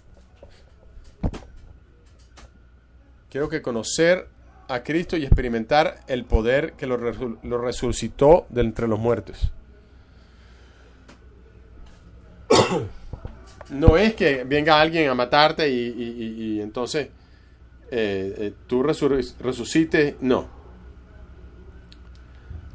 [3.30, 4.28] Quiero que conocer
[4.68, 9.52] a Cristo y experimentar el poder que lo, resucitó de entre los muertos.
[13.70, 17.08] no es que venga alguien a matarte y, entonces
[17.90, 20.14] eh, eh, tú resucites.
[20.22, 20.55] No.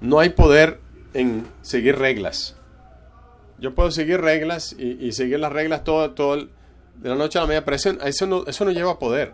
[0.02, 0.80] No hay poder
[1.14, 2.56] en seguir reglas.
[3.60, 7.48] Yo puedo seguir reglas y, seguir las reglas todo, todo de la noche a la
[7.48, 9.34] mañana, pero eso, no, eso no lleva poder.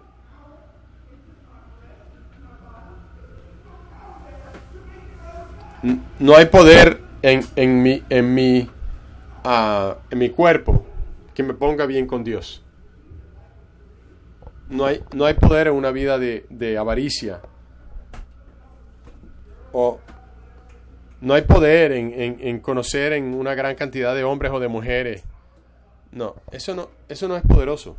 [6.19, 8.69] No hay poder en, en mi, en, mi,
[9.45, 10.85] ah, en mi cuerpo
[11.33, 12.63] que me ponga bien con Dios.
[14.69, 17.39] No hay, no hay poder en una vida de, de avaricia.
[19.71, 20.01] O
[21.21, 24.67] no hay poder en, en- en conocer en una gran cantidad de hombres o de
[24.67, 25.23] mujeres.
[26.11, 27.97] No, eso no, eso no es poderoso.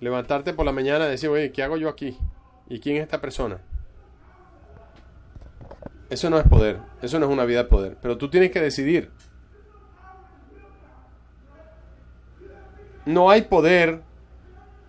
[0.00, 2.16] Levantarte por la mañana y decir, oye, ¿qué hago yo aquí?
[2.68, 3.58] ¿Y quién es esta persona?
[6.08, 7.96] Eso no es poder, eso no es una vida de poder.
[8.02, 9.10] Pero tú tienes que decidir.
[13.06, 14.00] No hay poder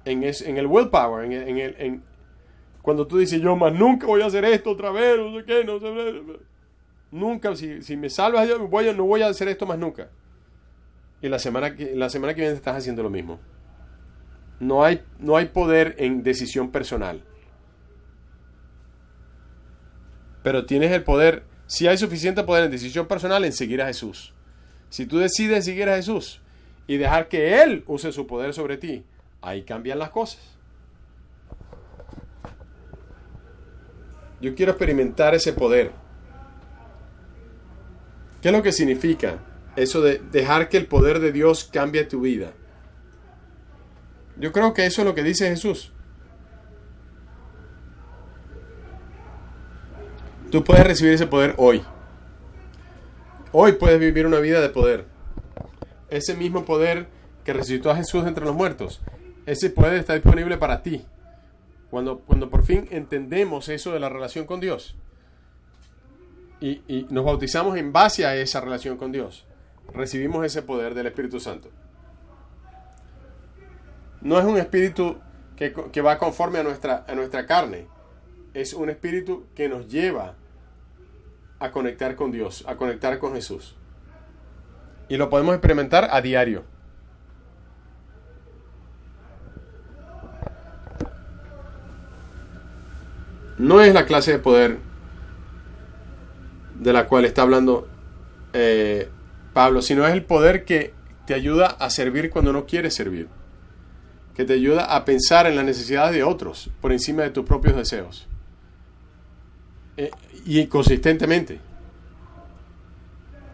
[0.06, 2.04] en, es- en el willpower, en, en el, en-
[2.82, 5.64] cuando tú dices, yo más nunca voy a hacer esto otra vez, no sé qué,
[5.64, 6.24] no sé.
[7.12, 10.10] Nunca, si, si me salvas, yo no voy a hacer esto más nunca.
[11.22, 13.40] Y la semana que, la semana que viene estás haciendo lo mismo.
[14.60, 17.24] No hay, no hay poder en decisión personal.
[20.44, 24.34] Pero tienes el poder, si hay suficiente poder en decisión personal, en seguir a Jesús.
[24.90, 26.42] Si tú decides seguir a Jesús
[26.88, 29.06] y dejar que Él use su poder sobre ti,
[29.42, 30.42] ahí cambian las cosas.
[34.42, 35.92] Yo quiero experimentar ese poder.
[38.42, 39.40] ¿Qué es lo que significa
[39.76, 42.54] eso de dejar que el poder de Dios cambie tu vida?
[44.38, 45.92] Yo creo que eso es lo que dice Jesús.
[50.50, 51.84] Tú puedes recibir ese poder hoy.
[53.52, 55.06] Hoy puedes vivir una vida de poder.
[56.10, 57.08] Ese mismo poder
[57.46, 59.02] que resucitó a Jesús entre los muertos.
[59.46, 61.06] Ese poder está disponible para ti.
[61.90, 64.96] Cuando, cuando por fin entendemos eso de la relación con Dios.
[66.62, 69.46] Y, nos bautizamos en base a esa relación con Dios.
[69.94, 71.70] Recibimos ese poder del Espíritu Santo.
[74.22, 75.18] No es un espíritu
[75.56, 77.88] que, que va conforme a nuestra, a nuestra carne.
[78.54, 80.36] Es un espíritu que nos lleva
[81.60, 83.76] a conectar con Dios, a conectar con Jesús.
[85.10, 86.64] Y lo podemos experimentar a diario.
[93.58, 94.91] No es la clase de poder
[96.82, 97.88] de la cual está hablando
[98.54, 99.08] eh,
[99.54, 100.94] Pablo, sino es el poder que
[101.28, 103.28] te ayuda a servir cuando no quieres servir.
[104.36, 107.76] Que te ayuda a pensar en las necesidades de otros por encima de tus propios
[107.76, 108.28] deseos.
[109.96, 110.10] Eh,
[110.44, 111.60] y consistentemente.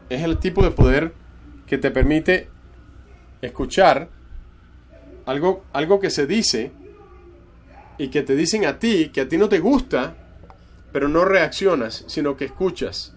[0.09, 1.13] Es el tipo de poder
[1.65, 2.49] que te permite
[3.41, 4.07] escuchar
[5.25, 6.71] algo, algo que se dice
[7.97, 10.15] y que te dicen a ti que a ti no te gusta,
[10.93, 13.16] pero no reaccionas, sino que escuchas.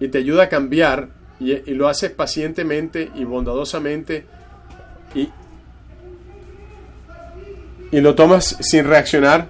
[0.00, 1.08] Y te ayuda a cambiar
[1.40, 4.26] y, lo haces pacientemente y bondadosamente
[5.14, 5.28] y,
[7.90, 9.48] y lo tomas sin reaccionar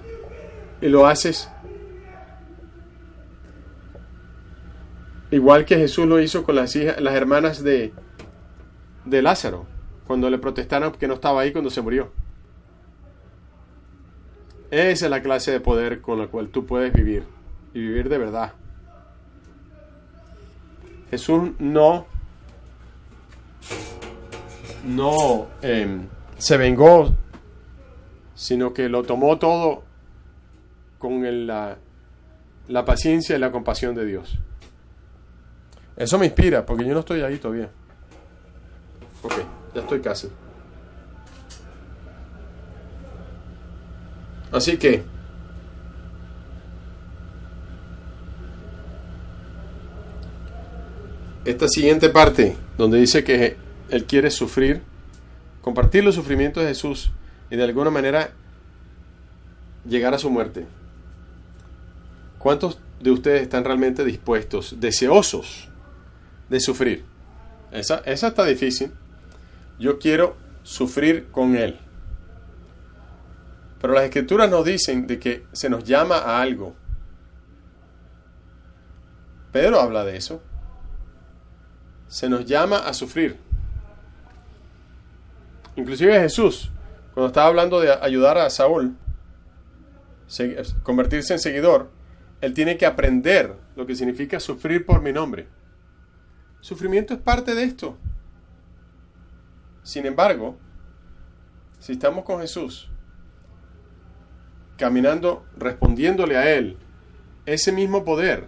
[0.81, 1.49] y lo haces
[5.35, 7.93] igual que Jesús lo hizo con las hijas, las hermanas de,
[9.05, 9.65] de Lázaro,
[10.07, 12.11] cuando le protestaron que no estaba ahí cuando se murió.
[14.71, 17.23] Esa es la clase de poder con la cual tú puedes vivir
[17.73, 18.53] y vivir de verdad.
[21.15, 22.07] Jesús no
[24.83, 26.01] no eh,
[26.37, 27.15] se vengó,
[28.35, 29.83] sino que lo tomó todo
[30.97, 31.77] con la,
[32.67, 34.37] la paciencia y la compasión de Dios.
[35.95, 37.69] Eso me inspira, porque yo no estoy ahí todavía.
[39.23, 39.35] Ok,
[39.73, 40.27] ya estoy casi.
[44.51, 45.05] Así que
[51.45, 53.55] esta siguiente parte, donde dice que
[53.89, 54.81] Él quiere sufrir,
[55.61, 57.11] compartir los sufrimientos de Jesús
[57.51, 58.31] y de alguna manera
[59.87, 60.65] llegar a su muerte.
[62.39, 65.69] ¿Cuántos de ustedes están realmente dispuestos, deseosos
[66.49, 67.05] de sufrir?
[67.71, 68.91] Esa, esa está difícil.
[69.79, 71.79] Yo quiero sufrir con Él.
[73.81, 76.75] Pero las escrituras nos dicen de que se nos llama a algo.
[79.51, 80.41] Pedro habla de eso.
[82.15, 83.35] Se nos llama a sufrir.
[85.75, 86.71] Inclusive Jesús,
[87.13, 88.95] cuando estaba hablando de ayudar a Saúl,
[90.83, 91.91] convertirse en seguidor,
[92.39, 95.49] él tiene que aprender lo que significa sufrir por mi nombre.
[96.61, 97.97] Sufrimiento es parte de esto.
[99.83, 100.55] Sin embargo,
[101.79, 102.89] si estamos con Jesús,
[104.77, 106.77] caminando, respondiéndole a Él,
[107.45, 108.45] ese mismo poder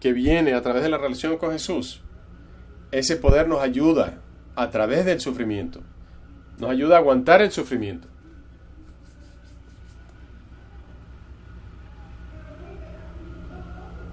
[0.00, 2.02] que viene a través de la relación con Jesús,
[2.92, 4.18] ese poder nos ayuda
[4.54, 5.80] a través del sufrimiento,
[6.58, 8.06] nos ayuda a aguantar el sufrimiento.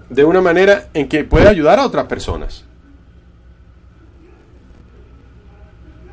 [0.08, 2.64] De una manera en que puede ayudar a otras personas.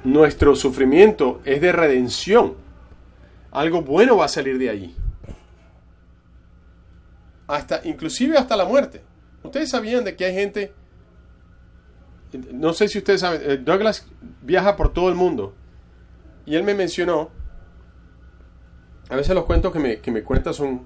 [0.04, 2.54] Nuestro sufrimiento es de redención.
[3.50, 4.96] Algo bueno va a salir de allí
[7.48, 9.02] hasta, inclusive hasta la muerte.
[9.44, 10.74] Ustedes sabían de que hay gente,
[12.54, 14.08] no sé si ustedes saben, eh, Douglas
[14.42, 15.54] viaja por todo el mundo
[16.46, 17.30] y él me mencionó,
[19.10, 20.86] a veces los cuentos que me, que me cuenta son,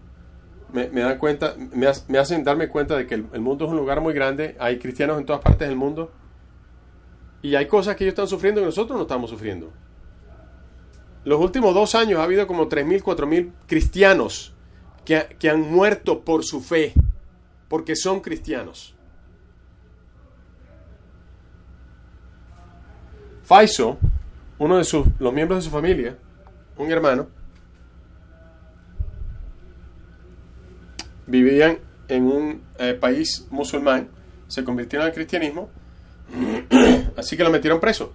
[0.73, 4.01] me, dan cuenta, me, hacen darme cuenta de que el, el, mundo es un lugar
[4.01, 6.11] muy grande, hay cristianos en todas partes del mundo
[7.41, 9.71] y hay cosas que ellos están sufriendo que nosotros no estamos sufriendo.
[11.23, 14.53] Los últimos dos años ha habido como 3.000, 4.000 cristianos
[15.05, 16.93] que, han muerto por su fe,
[17.67, 18.95] porque son cristianos.
[23.51, 23.97] Faiso,
[24.59, 26.15] uno de sus, los miembros de su familia,
[26.77, 27.27] un hermano,
[31.27, 34.07] vivían en un eh, país musulmán,
[34.47, 35.69] se convirtieron al cristianismo,
[37.17, 38.13] así que lo metieron preso.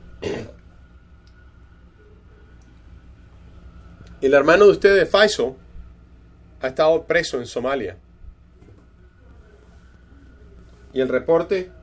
[4.23, 5.55] El hermano de ustedes, Faiso,
[6.63, 7.99] ha estado preso en Somalia.
[10.95, 11.76] Y el reporte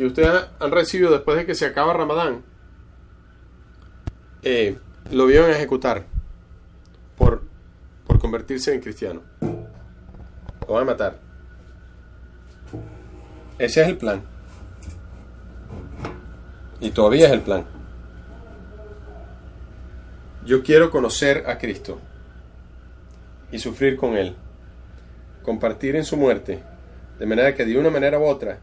[0.00, 2.42] que ustedes han recibido después de que se acaba Ramadán,
[4.42, 4.78] eh,
[5.10, 6.06] lo vieron ejecutar
[7.18, 7.42] por,
[8.06, 9.20] por convertirse en cristiano.
[9.42, 11.18] Lo van a matar.
[13.58, 14.22] Ese es el plan.
[16.80, 17.66] Y todavía es el plan.
[20.46, 22.00] Yo quiero conocer a Cristo
[23.52, 24.34] y sufrir con Él,
[25.42, 26.62] compartir en su muerte,
[27.18, 28.60] de manera que de una manera u otra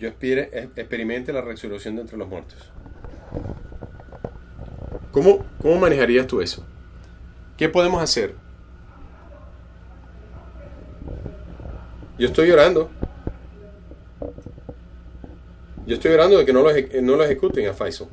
[0.00, 2.56] yo experimente la resurrección de entre los muertos.
[5.12, 6.64] ¿Cómo, ¿Cómo manejarías tú eso?
[7.58, 8.34] ¿Qué podemos hacer?
[12.18, 12.90] Yo estoy llorando.
[15.86, 16.70] Yo estoy llorando de que no lo,
[17.02, 18.08] no lo ejecuten a Faisal.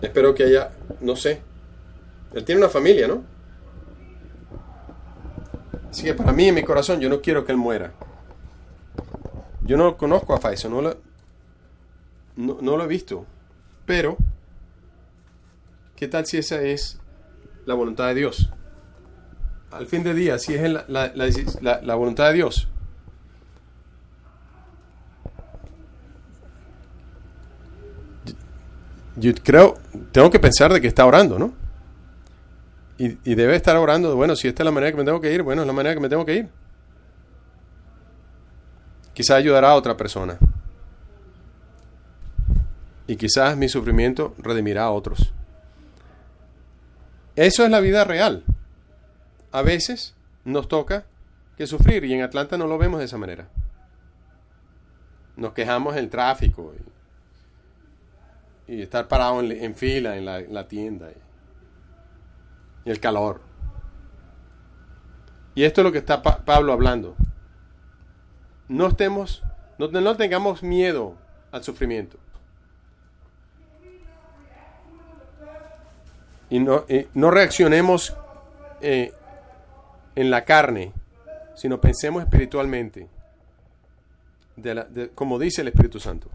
[0.00, 0.70] Espero que haya,
[1.00, 1.40] no sé.
[2.32, 3.24] Él tiene una familia, ¿no?
[5.90, 7.92] Así que para mí, en mi corazón, yo no quiero que él muera.
[9.70, 10.96] Yo no conozco a Faisal, no lo,
[12.34, 13.24] no, lo he visto.
[13.86, 14.16] Pero,
[15.94, 16.98] ¿qué tal si esa es
[17.66, 18.50] la voluntad de Dios?
[19.70, 22.66] Al fin de día, si es la, la voluntad de Dios,
[29.14, 29.78] yo creo,
[30.10, 31.54] tengo que pensar de que está orando, ¿no?
[32.98, 35.44] Y, debe estar orando, bueno, si esta es la manera que me tengo que ir,
[35.44, 36.59] bueno, es la manera que me tengo que ir.
[39.14, 40.38] Quizás ayudará a otra persona.
[43.06, 45.32] Y quizás mi sufrimiento redimirá a otros.
[47.36, 48.44] Eso es la vida real.
[49.52, 51.04] A veces nos toca
[51.56, 53.48] que sufrir y en Atlanta no lo vemos de esa manera.
[55.36, 56.72] Nos quejamos del tráfico
[58.68, 61.10] y estar parado en, fila en la, tienda
[62.84, 63.40] y, el calor.
[65.54, 67.16] Y esto es lo que está Pablo hablando.
[68.70, 69.42] No estemos,
[69.78, 71.16] no, no, tengamos miedo
[71.50, 72.18] al sufrimiento.
[76.48, 78.16] Y no, no reaccionemos
[78.80, 79.12] eh,
[80.14, 80.92] en la carne,
[81.56, 83.08] sino pensemos espiritualmente,
[85.16, 86.28] como dice el Espíritu Santo.